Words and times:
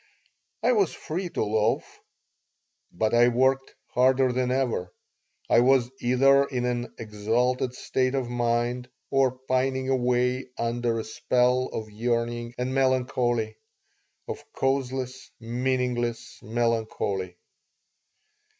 I 0.63 0.71
was 0.71 0.93
free 0.95 1.29
to 1.29 1.43
loaf, 1.45 1.99
but 2.91 3.13
I 3.13 3.27
worked 3.27 3.75
harder 3.93 4.33
than 4.33 4.49
ever. 4.49 4.91
I 5.47 5.59
was 5.59 5.91
either 6.01 6.45
in 6.45 6.65
an 6.65 6.91
exalted 6.97 7.75
state 7.75 8.15
of 8.15 8.27
mind 8.27 8.89
or 9.11 9.37
pining 9.47 9.89
away 9.89 10.47
under 10.57 10.97
a 10.99 11.03
spell 11.03 11.69
of 11.71 11.91
yearning 11.91 12.55
and 12.57 12.73
melancholy 12.73 13.57
of 14.27 14.43
causeless, 14.53 15.29
meaningless 15.39 16.39
melancholy. 16.41 17.37